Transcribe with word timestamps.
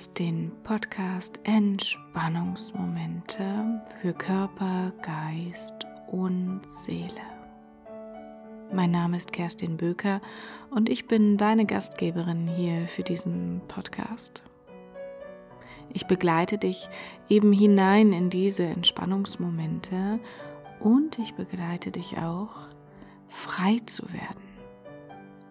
hörst 0.00 0.18
den 0.18 0.50
Podcast 0.64 1.40
Entspannungsmomente 1.44 3.82
für 4.00 4.14
Körper, 4.14 4.94
Geist 5.02 5.84
und 6.10 6.62
Seele. 6.66 7.20
Mein 8.72 8.92
Name 8.92 9.18
ist 9.18 9.34
Kerstin 9.34 9.76
Böker 9.76 10.22
und 10.70 10.88
ich 10.88 11.06
bin 11.06 11.36
deine 11.36 11.66
Gastgeberin 11.66 12.48
hier 12.48 12.88
für 12.88 13.02
diesen 13.02 13.60
Podcast. 13.68 14.42
Ich 15.92 16.06
begleite 16.06 16.56
dich 16.56 16.88
eben 17.28 17.52
hinein 17.52 18.14
in 18.14 18.30
diese 18.30 18.64
Entspannungsmomente 18.64 20.18
und 20.78 21.18
ich 21.18 21.34
begleite 21.34 21.90
dich 21.90 22.16
auch, 22.16 22.56
frei 23.28 23.76
zu 23.84 24.10
werden 24.14 24.48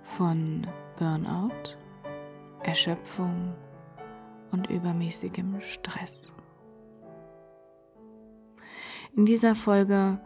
von 0.02 0.66
Burnout, 0.97 1.75
Erschöpfung 2.63 3.53
und 4.52 4.70
übermäßigem 4.70 5.62
Stress. 5.62 6.34
In 9.16 9.25
dieser 9.25 9.55
Folge 9.55 10.20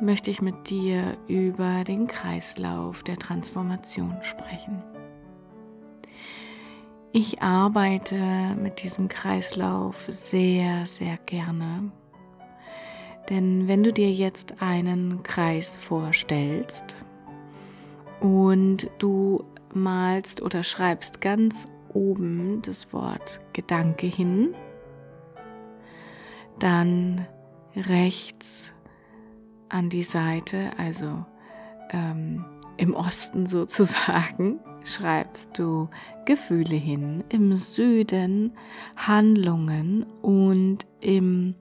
möchte 0.00 0.30
ich 0.30 0.42
mit 0.42 0.70
dir 0.70 1.16
über 1.26 1.84
den 1.84 2.06
Kreislauf 2.06 3.02
der 3.02 3.16
Transformation 3.16 4.16
sprechen. 4.22 4.82
Ich 7.12 7.40
arbeite 7.42 8.54
mit 8.60 8.82
diesem 8.82 9.08
Kreislauf 9.08 10.06
sehr, 10.10 10.84
sehr 10.86 11.16
gerne. 11.26 11.90
Denn 13.30 13.66
wenn 13.66 13.82
du 13.82 13.92
dir 13.92 14.12
jetzt 14.12 14.62
einen 14.62 15.22
Kreis 15.22 15.76
vorstellst 15.76 16.96
und 18.20 18.90
du 18.98 19.44
malst 19.72 20.42
oder 20.42 20.62
schreibst 20.62 21.20
ganz 21.20 21.68
oben 21.88 22.62
das 22.62 22.92
Wort 22.92 23.40
Gedanke 23.52 24.06
hin, 24.06 24.54
dann 26.58 27.26
rechts 27.76 28.72
an 29.68 29.88
die 29.90 30.02
Seite, 30.02 30.72
also 30.78 31.24
ähm, 31.90 32.44
im 32.76 32.94
Osten 32.94 33.46
sozusagen, 33.46 34.60
schreibst 34.84 35.58
du 35.58 35.88
Gefühle 36.24 36.76
hin, 36.76 37.24
im 37.28 37.54
Süden 37.56 38.52
Handlungen 38.96 40.04
und 40.22 40.86
im 41.00 41.54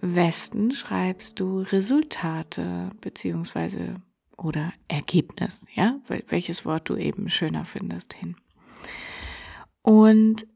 Westen 0.00 0.70
schreibst 0.72 1.40
du 1.40 1.60
Resultate 1.60 2.90
beziehungsweise 3.00 3.96
oder 4.36 4.72
Ergebnis, 4.88 5.64
ja, 5.72 5.98
welches 6.28 6.66
Wort 6.66 6.88
du 6.88 6.96
eben 6.96 7.30
schöner 7.30 7.64
findest 7.64 8.14
hin. 8.14 8.36
Und 9.84 10.46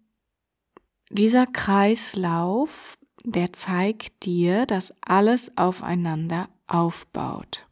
dieser 1.11 1.47
Kreislauf, 1.47 2.97
der 3.25 3.53
zeigt 3.53 4.25
dir, 4.25 4.65
dass 4.65 4.95
alles 5.03 5.59
aufeinander 5.59 6.49
aufbaut. 6.67 7.67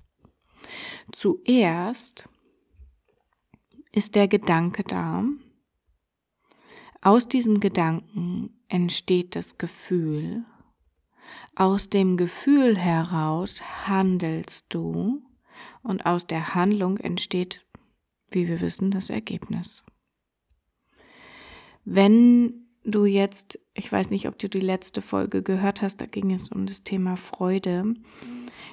Zuerst 1.12 2.28
ist 3.90 4.16
der 4.16 4.28
Gedanke 4.28 4.84
da. 4.84 5.24
Aus 7.00 7.26
diesem 7.26 7.60
Gedanken 7.60 8.60
entsteht 8.68 9.34
das 9.34 9.56
Gefühl. 9.56 10.44
Aus 11.54 11.88
dem 11.88 12.18
Gefühl 12.18 12.76
heraus 12.76 13.62
handelst 13.86 14.66
du 14.74 15.22
und 15.82 16.04
aus 16.04 16.26
der 16.26 16.54
Handlung 16.54 16.98
entsteht, 16.98 17.64
wie 18.30 18.46
wir 18.46 18.60
wissen, 18.60 18.90
das 18.90 19.08
Ergebnis. 19.08 19.82
Wenn 21.86 22.66
du 22.84 23.04
jetzt, 23.04 23.60
ich 23.72 23.90
weiß 23.90 24.10
nicht, 24.10 24.26
ob 24.26 24.38
du 24.38 24.48
die 24.48 24.60
letzte 24.60 25.02
Folge 25.02 25.42
gehört 25.42 25.82
hast, 25.82 26.00
da 26.00 26.06
ging 26.06 26.32
es 26.32 26.48
um 26.48 26.66
das 26.66 26.82
Thema 26.82 27.16
Freude. 27.16 27.94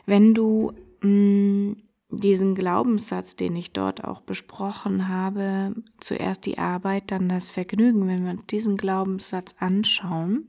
Wenn 0.07 0.33
du 0.33 0.73
mh, 1.01 1.09
mm, 1.09 1.83
diesen 2.09 2.55
Glaubenssatz, 2.55 3.35
den 3.35 3.55
ich 3.55 3.71
dort 3.71 4.03
auch 4.03 4.21
besprochen 4.21 5.07
habe, 5.07 5.75
zuerst 5.99 6.45
die 6.47 6.57
Arbeit, 6.57 7.11
dann 7.11 7.29
das 7.29 7.51
Vergnügen, 7.51 8.07
wenn 8.07 8.25
wir 8.25 8.31
uns 8.31 8.47
diesen 8.47 8.77
Glaubenssatz 8.77 9.53
anschauen, 9.59 10.47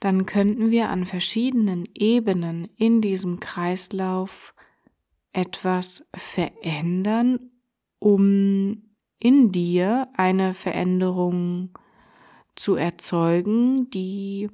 dann 0.00 0.26
könnten 0.26 0.70
wir 0.70 0.90
an 0.90 1.06
verschiedenen 1.06 1.84
Ebenen 1.94 2.68
in 2.76 3.00
diesem 3.00 3.40
Kreislauf 3.40 4.54
etwas 5.32 6.06
verändern, 6.14 7.50
um 7.98 8.87
in 9.18 9.52
dir 9.52 10.08
eine 10.14 10.54
Veränderung 10.54 11.70
zu 12.54 12.74
erzeugen, 12.74 13.90
die 13.90 14.50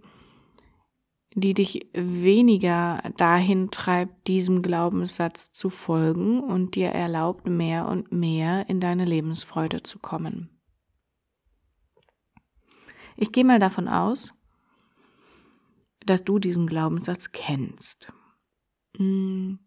die 1.37 1.53
dich 1.53 1.89
weniger 1.93 3.03
dahin 3.17 3.71
treibt, 3.73 4.29
diesem 4.29 4.63
Glaubenssatz 4.63 5.51
zu 5.51 5.69
folgen 5.69 6.41
und 6.41 6.77
dir 6.77 6.91
erlaubt, 6.91 7.49
mehr 7.49 7.89
und 7.89 8.13
mehr 8.13 8.69
in 8.69 8.79
deine 8.79 9.05
Lebensfreude 9.05 9.83
zu 9.83 9.99
kommen. 9.99 10.49
Ich 13.17 13.33
gehe 13.33 13.45
mal 13.45 13.59
davon 13.59 13.89
aus, 13.89 14.33
dass 16.07 16.23
du 16.23 16.39
diesen 16.39 16.69
Glaubenssatz 16.69 17.33
kennst. 17.33 18.13
Hm, 18.97 19.59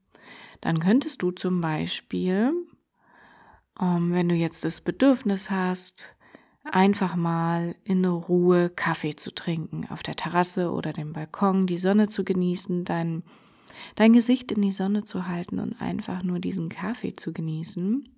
dann 0.61 0.79
könntest 0.79 1.21
du 1.21 1.31
zum 1.31 1.59
Beispiel, 1.59 2.53
ähm, 3.79 4.13
wenn 4.13 4.29
du 4.29 4.35
jetzt 4.35 4.63
das 4.63 4.81
Bedürfnis 4.81 5.49
hast, 5.49 6.15
einfach 6.63 7.15
mal 7.15 7.75
in 7.83 8.05
Ruhe 8.05 8.69
Kaffee 8.69 9.15
zu 9.15 9.33
trinken, 9.33 9.87
auf 9.89 10.03
der 10.03 10.15
Terrasse 10.15 10.71
oder 10.71 10.93
dem 10.93 11.13
Balkon, 11.13 11.67
die 11.67 11.77
Sonne 11.77 12.07
zu 12.07 12.23
genießen, 12.23 12.83
dein, 12.83 13.23
dein 13.95 14.13
Gesicht 14.13 14.51
in 14.51 14.61
die 14.61 14.71
Sonne 14.71 15.03
zu 15.03 15.27
halten 15.27 15.59
und 15.59 15.81
einfach 15.81 16.23
nur 16.23 16.39
diesen 16.39 16.69
Kaffee 16.69 17.15
zu 17.15 17.33
genießen. 17.33 18.09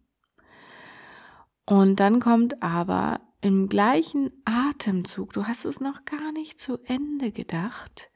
Und 1.66 2.00
dann 2.00 2.20
kommt 2.20 2.64
aber 2.64 3.22
im 3.42 3.70
gleichen 3.70 4.32
Atemzug, 4.46 5.34
du 5.34 5.46
hast 5.46 5.66
es 5.66 5.80
noch 5.80 6.04
gar 6.06 6.32
nicht 6.32 6.60
zu 6.60 6.80
Ende 6.86 7.32
gedacht, 7.32 8.10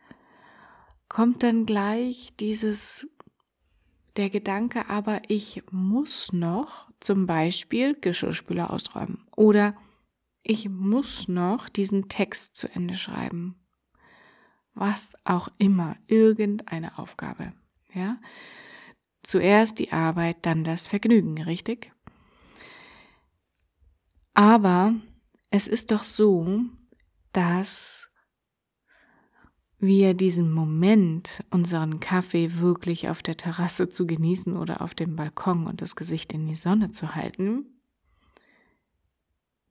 kommt 1.08 1.44
dann 1.44 1.66
gleich 1.66 2.34
dieses, 2.40 3.08
der 4.16 4.30
Gedanke, 4.30 4.90
aber 4.90 5.22
ich 5.28 5.64
muss 5.72 6.34
noch 6.34 6.90
zum 7.00 7.26
Beispiel 7.26 7.96
Geschirrspüler 8.00 8.72
ausräumen 8.72 9.26
oder 9.36 9.76
ich 10.44 10.70
muss 10.70 11.28
noch 11.28 11.70
diesen 11.70 12.10
Text 12.10 12.56
zu 12.56 12.68
Ende 12.70 12.96
schreiben. 12.96 13.56
Was 14.74 15.14
auch 15.24 15.50
immer, 15.58 15.96
irgendeine 16.08 16.98
Aufgabe. 16.98 17.54
Ja? 17.94 18.18
Zuerst 19.22 19.80
die 19.80 19.94
Arbeit, 19.94 20.38
dann 20.46 20.64
das 20.64 20.88
Vergnügen, 20.88 21.42
richtig? 21.42 21.94
Aber 24.34 24.96
es 25.50 25.68
ist 25.68 25.92
doch 25.92 26.04
so, 26.04 26.60
dass 27.32 28.03
wir 29.84 30.14
diesen 30.14 30.52
Moment, 30.52 31.44
unseren 31.52 32.00
Kaffee 32.00 32.58
wirklich 32.58 33.10
auf 33.10 33.22
der 33.22 33.36
Terrasse 33.36 33.90
zu 33.90 34.08
genießen 34.08 34.56
oder 34.56 34.82
auf 34.82 34.96
dem 34.96 35.16
Balkon 35.16 35.68
und 35.68 35.82
das 35.82 35.96
Gesicht 35.96 36.32
in 36.32 36.48
die 36.48 36.56
Sonne 36.56 36.92
zu 36.92 37.16
halten, 37.16 37.66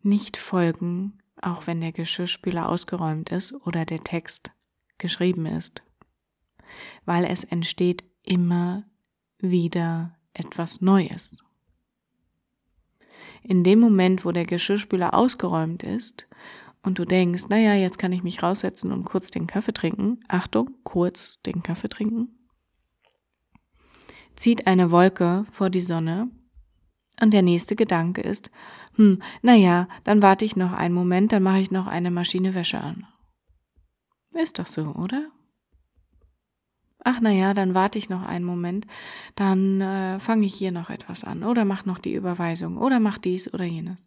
nicht 0.03 0.37
folgen, 0.37 1.19
auch 1.41 1.67
wenn 1.67 1.81
der 1.81 1.93
Geschirrspüler 1.93 2.69
ausgeräumt 2.69 3.31
ist 3.31 3.55
oder 3.67 3.87
der 3.87 4.01
Text 4.01 4.53
geschrieben 4.99 5.47
ist, 5.47 5.83
weil 7.05 7.25
es 7.25 7.45
entsteht 7.45 8.05
immer 8.23 8.85
wieder 9.39 10.15
etwas 10.35 10.81
Neues. 10.83 11.43
In 13.43 13.65
dem 13.65 13.81
Moment, 13.81 14.25
wo 14.25 14.33
der 14.33 14.45
Geschirrspüler 14.45 15.15
ausgeräumt 15.15 15.83
ist 15.83 16.29
und 16.83 16.99
du 16.99 17.05
denkst, 17.05 17.45
naja, 17.49 17.75
jetzt 17.75 17.99
kann 17.99 18.13
ich 18.13 18.23
mich 18.23 18.43
raussetzen 18.43 18.93
und 18.93 19.05
kurz 19.05 19.31
den 19.31 19.47
Kaffee 19.47 19.73
trinken, 19.73 20.21
Achtung, 20.29 20.71
kurz 20.83 21.41
den 21.43 21.63
Kaffee 21.63 21.89
trinken, 21.89 22.29
zieht 24.37 24.67
eine 24.67 24.91
Wolke 24.91 25.45
vor 25.51 25.71
die 25.71 25.83
Sonne 25.83 26.31
und 27.21 27.33
der 27.33 27.43
nächste 27.43 27.77
Gedanke 27.77 28.21
ist, 28.21 28.51
hm, 28.97 29.23
naja, 29.43 29.89
dann 30.05 30.23
warte 30.23 30.45
ich 30.45 30.57
noch 30.57 30.73
einen 30.73 30.95
Moment, 30.95 31.33
dann 31.33 31.43
mache 31.43 31.61
ich 31.61 31.71
noch 31.71 31.87
eine 31.87 32.11
Maschine 32.11 32.55
Wäsche 32.55 32.81
an. 32.81 33.07
Ist 34.35 34.59
doch 34.59 34.67
so, 34.67 34.87
oder? 34.95 35.31
Ach 37.05 37.21
naja, 37.21 37.53
dann 37.53 37.75
warte 37.75 37.99
ich 37.99 38.09
noch 38.09 38.23
einen 38.23 38.45
Moment, 38.45 38.87
dann 39.35 39.81
äh, 39.81 40.21
fange 40.21 40.47
ich 40.47 40.55
hier 40.55 40.73
noch 40.73 40.89
etwas 40.89 41.25
an 41.25 41.43
oder 41.43 41.65
mach 41.65 41.85
noch 41.85 41.99
die 41.99 42.15
Überweisung 42.15 42.77
oder 42.77 43.01
mach 43.01 43.19
dies 43.19 43.53
oder 43.53 43.65
jenes. 43.65 44.07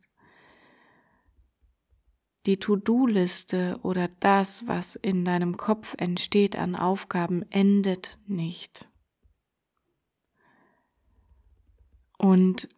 Die 2.45 2.57
To-Do-Liste 2.57 3.79
oder 3.81 4.09
das, 4.19 4.67
was 4.67 4.95
in 4.95 5.25
deinem 5.25 5.57
Kopf 5.57 5.95
entsteht 5.97 6.55
an 6.55 6.75
Aufgaben, 6.75 7.43
endet 7.49 8.19
nicht. 8.27 8.87
Und 12.17 12.69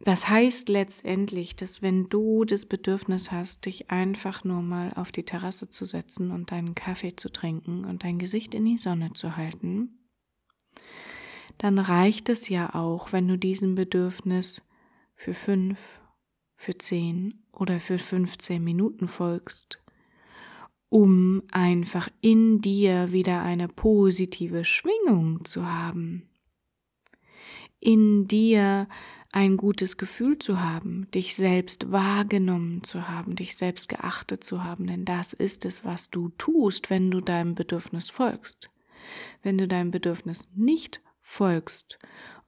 das 0.00 0.28
heißt 0.28 0.68
letztendlich, 0.68 1.56
dass 1.56 1.82
wenn 1.82 2.08
du 2.08 2.44
das 2.44 2.66
Bedürfnis 2.66 3.32
hast, 3.32 3.64
dich 3.64 3.90
einfach 3.90 4.44
nur 4.44 4.60
mal 4.60 4.92
auf 4.94 5.10
die 5.10 5.24
Terrasse 5.24 5.70
zu 5.70 5.84
setzen 5.84 6.30
und 6.30 6.50
deinen 6.50 6.74
Kaffee 6.74 7.16
zu 7.16 7.30
trinken 7.30 7.84
und 7.84 8.04
dein 8.04 8.18
Gesicht 8.18 8.54
in 8.54 8.64
die 8.64 8.78
Sonne 8.78 9.12
zu 9.14 9.36
halten, 9.36 9.98
dann 11.58 11.78
reicht 11.78 12.28
es 12.28 12.48
ja 12.48 12.74
auch, 12.74 13.12
wenn 13.12 13.26
du 13.26 13.38
diesem 13.38 13.74
Bedürfnis 13.74 14.62
für 15.14 15.32
fünf, 15.32 15.78
für 16.56 16.76
zehn 16.76 17.45
oder 17.56 17.80
für 17.80 17.98
15 17.98 18.62
Minuten 18.62 19.08
folgst, 19.08 19.82
um 20.88 21.42
einfach 21.50 22.08
in 22.20 22.60
dir 22.60 23.12
wieder 23.12 23.42
eine 23.42 23.68
positive 23.68 24.64
Schwingung 24.64 25.44
zu 25.44 25.66
haben, 25.66 26.28
in 27.80 28.28
dir 28.28 28.88
ein 29.32 29.56
gutes 29.56 29.96
Gefühl 29.96 30.38
zu 30.38 30.60
haben, 30.60 31.10
dich 31.10 31.34
selbst 31.34 31.90
wahrgenommen 31.90 32.82
zu 32.82 33.08
haben, 33.08 33.36
dich 33.36 33.56
selbst 33.56 33.88
geachtet 33.88 34.44
zu 34.44 34.64
haben, 34.64 34.86
denn 34.86 35.04
das 35.04 35.32
ist 35.32 35.64
es, 35.64 35.84
was 35.84 36.10
du 36.10 36.30
tust, 36.38 36.90
wenn 36.90 37.10
du 37.10 37.20
deinem 37.20 37.54
Bedürfnis 37.54 38.10
folgst. 38.10 38.70
Wenn 39.42 39.58
du 39.58 39.68
deinem 39.68 39.90
Bedürfnis 39.90 40.48
nicht 40.54 41.02
folgst 41.20 41.98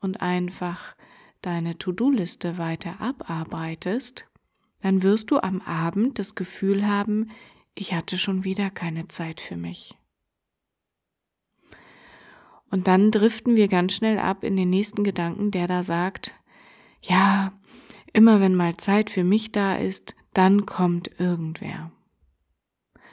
und 0.01 0.21
einfach 0.21 0.97
deine 1.43 1.79
To-Do-Liste 1.79 2.59
weiter 2.59 3.01
abarbeitest, 3.01 4.25
dann 4.81 5.03
wirst 5.03 5.31
du 5.31 5.43
am 5.43 5.61
Abend 5.61 6.19
das 6.19 6.35
Gefühl 6.35 6.87
haben, 6.87 7.31
ich 7.75 7.95
hatte 7.95 8.19
schon 8.19 8.45
wieder 8.45 8.71
keine 8.71 9.09
Zeit 9.09 9.41
für 9.41 9.57
mich. 9.57 9.97
Und 12.71 12.87
dann 12.87 13.11
driften 13.11 13.57
wir 13.57 13.69
ganz 13.69 13.95
schnell 13.95 14.19
ab 14.19 14.45
in 14.45 14.57
den 14.57 14.71
nächsten 14.71 15.05
Gedanken, 15.05 15.51
der 15.51 15.67
da 15.67 15.83
sagt, 15.83 16.35
ja, 17.01 17.53
immer 18.13 18.41
wenn 18.41 18.55
mal 18.55 18.77
Zeit 18.77 19.11
für 19.11 19.25
mich 19.25 19.53
da 19.53 19.77
ist, 19.77 20.15
dann 20.35 20.67
kommt 20.67 21.19
irgendwer. 21.19 21.93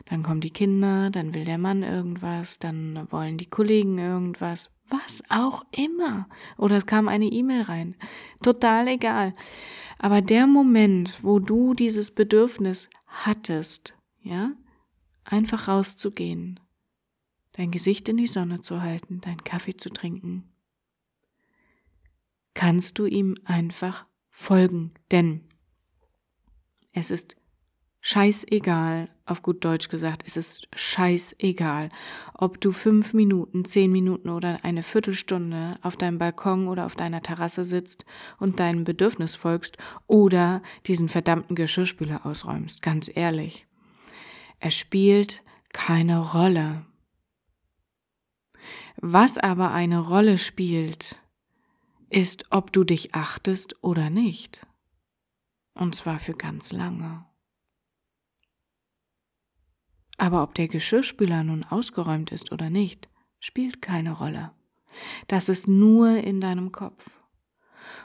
Dann 0.06 0.24
kommen 0.24 0.42
die 0.42 0.52
Kinder, 0.52 1.10
dann 1.10 1.34
will 1.34 1.46
der 1.46 1.58
Mann 1.58 1.82
irgendwas, 1.82 2.60
dann 2.60 3.08
wollen 3.12 3.38
die 3.38 3.50
Kollegen 3.50 3.98
irgendwas, 3.98 4.75
was 4.90 5.24
auch 5.30 5.66
immer. 5.72 6.28
Oder 6.58 6.78
es 6.78 6.86
kam 6.86 7.08
eine 7.08 7.26
E-Mail 7.26 7.64
rein. 7.64 7.96
Total 8.42 8.88
egal. 8.88 9.36
Aber 9.98 10.22
der 10.22 10.48
Moment, 10.48 11.24
wo 11.24 11.40
du 11.40 11.74
dieses 11.74 12.12
Bedürfnis 12.12 12.90
hattest, 13.06 13.96
ja, 14.22 14.52
einfach 15.24 15.68
rauszugehen, 15.68 16.60
dein 17.54 17.72
Gesicht 17.72 18.10
in 18.10 18.18
die 18.18 18.28
Sonne 18.28 18.62
zu 18.62 18.82
halten, 18.82 19.22
deinen 19.22 19.44
Kaffee 19.44 19.78
zu 19.78 19.90
trinken, 19.90 20.44
kannst 22.54 23.00
du 23.00 23.06
ihm 23.06 23.36
einfach 23.46 24.06
folgen, 24.30 24.94
denn 25.12 25.42
es 26.92 27.12
ist 27.12 27.36
scheißegal, 28.06 29.10
auf 29.26 29.42
gut 29.42 29.66
Deutsch 29.66 29.90
gesagt, 29.90 30.22
es 30.28 30.38
ist 30.38 30.68
scheißegal, 30.76 31.90
ob 32.36 32.62
du 32.62 32.72
fünf 32.72 33.16
Minuten, 33.16 33.66
zehn 33.66 33.92
Minuten 33.92 34.30
oder 34.30 34.64
eine 34.64 34.84
Viertelstunde 34.84 35.80
auf 35.82 35.98
deinem 35.98 36.20
Balkon 36.20 36.68
oder 36.68 36.86
auf 36.86 36.96
deiner 36.96 37.24
Terrasse 37.24 37.66
sitzt 37.66 38.06
und 38.38 38.60
deinem 38.60 38.84
Bedürfnis 38.84 39.34
folgst 39.34 39.78
oder 40.06 40.62
diesen 40.86 41.10
verdammten 41.10 41.56
Geschirrspüler 41.56 42.28
ausräumst, 42.28 42.84
ganz 42.84 43.10
ehrlich. 43.12 43.66
Es 44.60 44.76
spielt 44.76 45.42
keine 45.74 46.20
Rolle. 46.20 46.86
Was 48.98 49.40
aber 49.40 49.72
eine 49.72 49.98
Rolle 49.98 50.38
spielt, 50.38 51.20
ist, 52.12 52.46
ob 52.52 52.72
du 52.72 52.84
dich 52.84 53.16
achtest 53.16 53.84
oder 53.84 54.12
nicht. 54.12 54.64
Und 55.74 55.96
zwar 55.96 56.20
für 56.20 56.36
ganz 56.36 56.72
lange. 56.72 57.26
Aber 60.18 60.44
ob 60.44 60.56
der 60.56 60.68
Geschirrspüler 60.68 61.44
nun 61.44 61.66
ausgeräumt 61.66 62.32
ist 62.32 62.52
oder 62.52 62.70
nicht, 62.70 63.10
spielt 63.40 63.82
keine 63.82 64.14
Rolle. 64.14 64.52
Das 65.28 65.50
ist 65.50 65.68
nur 65.68 66.18
in 66.18 66.40
deinem 66.40 66.72
Kopf. 66.72 67.10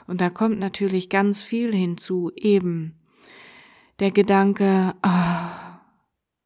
Und 0.07 0.21
da 0.21 0.29
kommt 0.29 0.59
natürlich 0.59 1.09
ganz 1.09 1.43
viel 1.43 1.73
hinzu, 1.73 2.31
eben 2.35 2.99
der 3.99 4.11
Gedanke, 4.11 4.93
oh, 5.03 5.61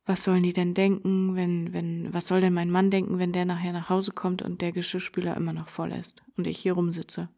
was 0.06 0.24
sollen 0.24 0.44
die 0.44 0.54
denn 0.54 0.74
denken, 0.74 1.36
wenn, 1.36 1.74
wenn, 1.74 2.14
was 2.14 2.28
soll 2.28 2.42
denn 2.42 2.54
mein 2.54 2.70
Mann 2.70 2.92
denken, 2.92 3.18
wenn 3.18 3.32
der 3.32 3.46
nachher 3.46 3.74
nach 3.74 3.90
Hause 3.90 4.12
kommt 4.12 4.42
und 4.42 4.62
der 4.62 4.72
Geschirrspüler 4.72 5.36
immer 5.36 5.54
noch 5.54 5.68
voll 5.68 5.92
ist 5.92 6.22
und 6.38 6.46
ich 6.46 6.60
hier 6.60 6.74
rumsitze? 6.74 7.30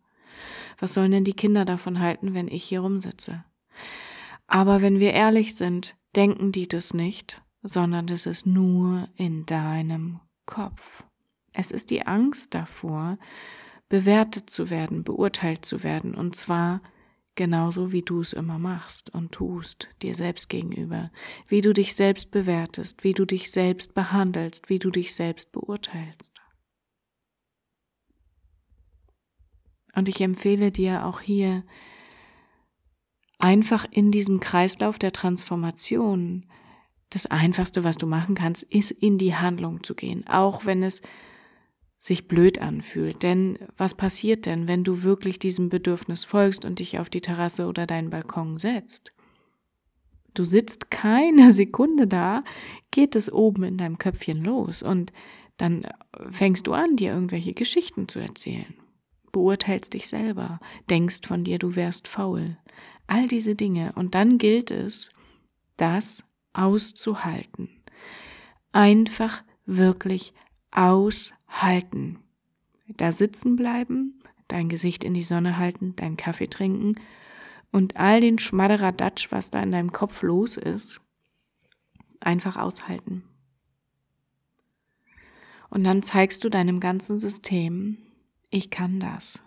Was 0.80 0.94
sollen 0.94 1.12
denn 1.12 1.24
die 1.24 1.34
Kinder 1.34 1.66
davon 1.66 2.00
halten, 2.00 2.34
wenn 2.34 2.48
ich 2.48 2.64
hier 2.64 2.82
rumsitze? 2.82 3.46
Aber 4.48 4.82
wenn 4.82 5.00
wir 5.00 5.14
ehrlich 5.14 5.56
sind, 5.56 5.96
denken 6.16 6.52
die 6.52 6.68
das 6.68 6.94
nicht, 6.94 7.42
sondern 7.68 8.08
das 8.08 8.26
ist 8.26 8.46
nur 8.46 9.08
in 9.16 9.46
deinem 9.46 10.20
Kopf. 10.46 11.04
Es 11.54 11.72
ist 11.72 11.90
die 11.90 12.06
Angst 12.06 12.54
davor, 12.54 13.18
bewertet 13.90 14.50
zu 14.50 14.70
werden, 14.70 15.04
beurteilt 15.04 15.66
zu 15.66 15.84
werden, 15.84 16.16
und 16.16 16.36
zwar 16.36 16.82
genauso 17.36 17.92
wie 17.92 18.02
du 18.02 18.22
es 18.22 18.34
immer 18.34 18.58
machst 18.58 19.14
und 19.14 19.32
tust, 19.32 19.90
dir 20.02 20.16
selbst 20.16 20.50
gegenüber, 20.50 21.12
wie 21.48 21.62
du 21.62 21.74
dich 21.74 21.96
selbst 21.96 22.32
bewertest, 22.32 23.04
wie 23.04 23.14
du 23.14 23.26
dich 23.26 23.52
selbst 23.52 23.94
behandelst, 23.94 24.70
wie 24.70 24.80
du 24.80 24.90
dich 24.90 25.14
selbst 25.14 25.52
beurteilst. 25.52 26.34
Und 29.96 30.10
ich 30.10 30.22
empfehle 30.22 30.72
dir 30.72 31.06
auch 31.06 31.22
hier 31.22 31.64
einfach 33.40 33.86
in 33.90 34.12
diesem 34.12 34.40
Kreislauf 34.40 35.00
der 35.00 35.12
Transformation, 35.12 36.46
das 37.10 37.26
Einfachste, 37.26 37.84
was 37.84 37.98
du 37.98 38.08
machen 38.08 38.36
kannst, 38.36 38.64
ist 38.64 38.92
in 38.92 39.18
die 39.18 39.36
Handlung 39.36 39.84
zu 39.84 39.96
gehen, 39.96 40.26
auch 40.28 40.66
wenn 40.66 40.84
es 40.84 41.02
sich 41.98 42.28
blöd 42.28 42.60
anfühlt. 42.60 43.24
Denn 43.24 43.58
was 43.78 43.96
passiert 43.96 44.46
denn, 44.46 44.68
wenn 44.68 44.84
du 44.84 45.04
wirklich 45.04 45.40
diesem 45.40 45.70
Bedürfnis 45.70 46.26
folgst 46.26 46.66
und 46.66 46.80
dich 46.80 47.00
auf 47.00 47.10
die 47.10 47.22
Terrasse 47.22 47.68
oder 47.68 47.88
deinen 47.88 48.10
Balkon 48.10 48.60
setzt? 48.60 49.14
Du 50.34 50.44
sitzt 50.44 50.92
keine 50.92 51.52
Sekunde 51.54 52.08
da, 52.08 52.44
geht 52.92 53.16
es 53.16 53.32
oben 53.32 53.64
in 53.64 53.78
deinem 53.78 53.98
Köpfchen 53.98 54.44
los 54.44 54.84
und 54.84 55.12
dann 55.58 55.88
fängst 56.30 56.68
du 56.68 56.74
an, 56.74 56.98
dir 56.98 57.14
irgendwelche 57.14 57.54
Geschichten 57.54 58.08
zu 58.08 58.20
erzählen 58.20 58.76
beurteilst 59.38 59.94
dich 59.94 60.08
selber, 60.08 60.60
denkst 60.90 61.28
von 61.28 61.44
dir, 61.44 61.60
du 61.60 61.76
wärst 61.76 62.08
faul. 62.08 62.58
All 63.06 63.28
diese 63.28 63.54
Dinge. 63.54 63.92
Und 63.96 64.16
dann 64.16 64.40
gilt 64.40 64.72
es, 64.72 65.12
das 65.78 66.26
auszuhalten. 66.58 67.70
Einfach 68.72 69.44
wirklich 69.66 70.34
aushalten. 70.72 72.20
Da 72.88 73.12
sitzen 73.12 73.56
bleiben, 73.56 74.22
dein 74.48 74.70
Gesicht 74.70 75.04
in 75.04 75.14
die 75.14 75.24
Sonne 75.24 75.58
halten, 75.58 75.96
deinen 75.96 76.18
Kaffee 76.18 76.48
trinken 76.48 76.96
und 77.72 77.98
all 77.98 78.22
den 78.22 78.40
Schmadderadatsch, 78.40 79.32
was 79.32 79.50
da 79.50 79.62
in 79.62 79.72
deinem 79.72 79.92
Kopf 79.92 80.22
los 80.22 80.58
ist, 80.58 81.02
einfach 82.20 82.56
aushalten. 82.56 83.24
Und 85.70 85.84
dann 85.84 86.02
zeigst 86.02 86.44
du 86.44 86.50
deinem 86.50 86.80
ganzen 86.80 87.20
System, 87.20 87.98
ich 88.50 88.70
kann 88.70 89.00
das. 89.00 89.44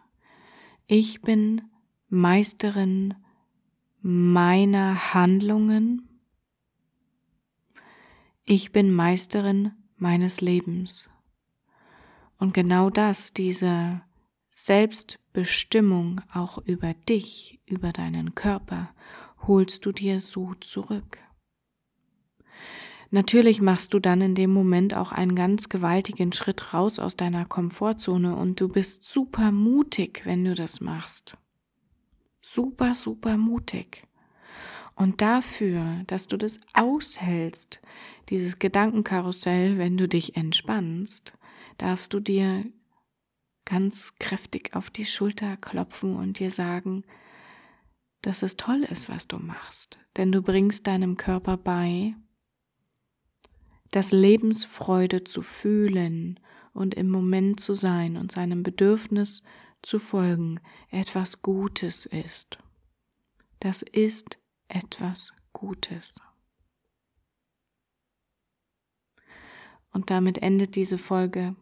Ich 0.87 1.23
bin 1.23 1.63
Meisterin 2.09 3.15
meiner 4.03 5.15
Handlungen. 5.15 6.10
Ich 8.53 8.73
bin 8.73 8.93
Meisterin 8.93 9.71
meines 9.97 10.41
Lebens. 10.41 11.09
Und 12.37 12.53
genau 12.53 12.91
das, 12.91 13.33
diese 13.33 14.03
Selbstbestimmung 14.51 16.21
auch 16.35 16.59
über 16.59 16.95
dich, 16.95 17.61
über 17.65 17.93
deinen 17.93 18.35
Körper, 18.35 18.91
holst 19.47 19.87
du 19.87 19.93
dir 19.93 20.21
so 20.21 20.55
zurück. 20.55 21.19
Natürlich 23.13 23.61
machst 23.61 23.95
du 23.95 24.01
dann 24.01 24.21
in 24.21 24.35
dem 24.35 24.53
Moment 24.53 24.95
auch 24.95 25.13
einen 25.13 25.37
ganz 25.37 25.69
gewaltigen 25.69 26.33
Schritt 26.33 26.75
raus 26.75 26.99
aus 26.99 27.15
deiner 27.15 27.45
Komfortzone 27.45 28.35
und 28.35 28.61
du 28.61 28.69
bist 28.69 29.05
super 29.05 29.53
mutig, 29.53 30.23
wenn 30.25 30.45
du 30.45 30.57
das 30.57 30.81
machst. 30.81 31.37
Super, 32.43 32.97
super 32.97 33.37
mutig. 33.37 34.10
Und 35.01 35.23
dafür, 35.23 36.03
dass 36.09 36.27
du 36.27 36.37
das 36.37 36.61
aushältst, 36.75 37.81
dieses 38.29 38.59
Gedankenkarussell, 38.59 39.79
wenn 39.79 39.97
du 39.97 40.07
dich 40.07 40.37
entspannst, 40.37 41.33
darfst 41.79 42.13
du 42.13 42.21
dir 42.21 42.67
ganz 43.65 44.13
kräftig 44.19 44.77
auf 44.77 44.91
die 44.91 45.07
Schulter 45.07 45.57
klopfen 45.57 46.17
und 46.17 46.39
dir 46.39 46.51
sagen, 46.51 47.05
dass 48.21 48.43
es 48.43 48.59
toll 48.59 48.83
ist, 48.91 49.09
was 49.09 49.27
du 49.27 49.39
machst. 49.39 49.99
Denn 50.19 50.33
du 50.33 50.43
bringst 50.43 50.87
deinem 50.87 51.17
Körper 51.17 51.57
bei, 51.57 52.15
dass 53.93 54.13
Lebensfreude 54.13 55.25
zu 55.25 55.41
fühlen 55.41 56.39
und 56.75 56.95
im 56.95 57.09
Moment 57.09 57.59
zu 57.59 57.73
sein 57.73 58.19
und 58.19 58.33
seinem 58.33 58.63
Bedürfnis 58.63 59.43
zu 59.81 59.99
folgen 59.99 60.61
etwas 60.91 61.41
Gutes 61.41 62.05
ist. 62.05 62.59
Das 63.61 63.81
ist 63.81 64.37
etwas 64.71 65.33
Gutes. 65.53 66.21
Und 69.93 70.11
damit 70.11 70.39
endet 70.39 70.77
diese 70.77 70.99
Folge. 70.99 71.57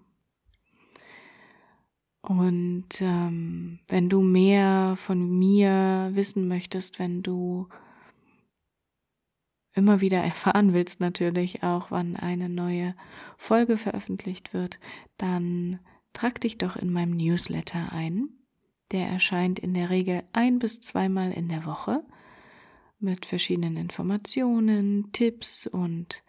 Und 2.21 3.00
ähm, 3.00 3.79
wenn 3.88 4.09
du 4.09 4.21
mehr 4.21 4.97
von 4.97 5.38
mir 5.38 6.11
wissen 6.12 6.47
möchtest, 6.47 6.99
wenn 6.99 7.23
du 7.23 7.69
immer 9.73 10.00
wieder 10.00 10.19
erfahren 10.23 10.75
willst 10.75 11.00
natürlich 11.00 11.62
auch, 11.62 11.91
wann 11.91 12.17
eine 12.17 12.49
neue 12.49 12.95
Folge 13.38 13.77
veröffentlicht 13.77 14.53
wird, 14.53 14.79
dann 15.17 15.81
trag 16.12 16.41
dich 16.41 16.59
doch 16.59 16.77
in 16.77 16.93
meinem 16.93 17.17
Newsletter 17.17 17.93
ein. 17.93 18.29
Der 18.91 19.07
erscheint 19.07 19.59
in 19.59 19.75
der 19.75 19.91
Regel 19.91 20.23
ein 20.33 20.59
bis 20.59 20.81
zweimal 20.81 21.33
in 21.33 21.49
der 21.49 21.65
Woche 21.65 22.03
mit 23.00 23.26
verschiedenen 23.26 23.76
Informationen, 23.76 25.11
Tipps 25.12 25.67
und 25.67 26.23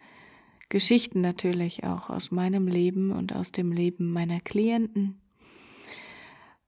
Geschichten 0.68 1.20
natürlich 1.20 1.84
auch 1.84 2.10
aus 2.10 2.30
meinem 2.30 2.68
Leben 2.68 3.10
und 3.10 3.34
aus 3.34 3.52
dem 3.52 3.72
Leben 3.72 4.12
meiner 4.12 4.40
Klienten. 4.40 5.20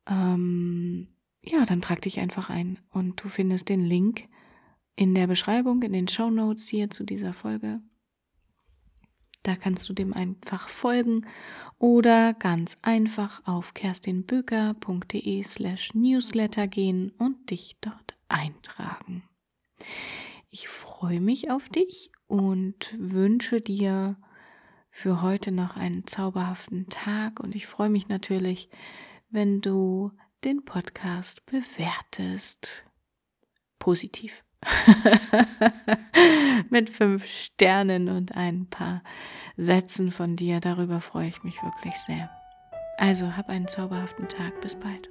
Ähm, 0.08 1.08
ja, 1.42 1.64
dann 1.64 1.80
trag 1.80 2.02
dich 2.02 2.20
einfach 2.20 2.50
ein 2.50 2.80
und 2.90 3.22
du 3.22 3.28
findest 3.28 3.68
den 3.68 3.84
Link 3.84 4.28
in 4.96 5.14
der 5.14 5.26
Beschreibung, 5.26 5.82
in 5.82 5.92
den 5.92 6.08
Show 6.08 6.30
Notes 6.30 6.68
hier 6.68 6.90
zu 6.90 7.04
dieser 7.04 7.32
Folge. 7.32 7.80
Da 9.44 9.56
kannst 9.56 9.88
du 9.88 9.92
dem 9.92 10.12
einfach 10.12 10.68
folgen 10.68 11.26
oder 11.78 12.32
ganz 12.34 12.78
einfach 12.82 13.44
auf 13.44 13.74
kerstinböker.de 13.74 15.42
slash 15.42 15.94
newsletter 15.94 16.68
gehen 16.68 17.10
und 17.18 17.50
dich 17.50 17.76
dort 17.80 18.16
eintragen. 18.28 19.24
Ich 20.50 20.68
freue 20.68 21.20
mich 21.20 21.50
auf 21.50 21.68
dich 21.68 22.10
und 22.26 22.94
wünsche 22.98 23.60
dir 23.60 24.16
für 24.90 25.22
heute 25.22 25.50
noch 25.50 25.76
einen 25.76 26.06
zauberhaften 26.06 26.88
Tag 26.88 27.40
und 27.40 27.56
ich 27.56 27.66
freue 27.66 27.88
mich 27.88 28.08
natürlich, 28.08 28.68
wenn 29.30 29.60
du 29.60 30.12
den 30.44 30.64
Podcast 30.64 31.46
bewertest. 31.46 32.84
Positiv. 33.78 34.44
Mit 36.70 36.90
fünf 36.90 37.26
Sternen 37.26 38.08
und 38.08 38.36
ein 38.36 38.66
paar 38.66 39.02
Sätzen 39.56 40.10
von 40.10 40.36
dir. 40.36 40.60
Darüber 40.60 41.00
freue 41.00 41.28
ich 41.28 41.42
mich 41.42 41.62
wirklich 41.62 41.96
sehr. 41.96 42.30
Also 42.98 43.36
hab 43.36 43.48
einen 43.48 43.66
zauberhaften 43.66 44.28
Tag. 44.28 44.60
Bis 44.60 44.76
bald. 44.76 45.08